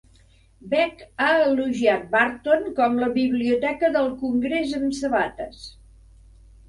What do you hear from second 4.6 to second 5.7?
amb sabates".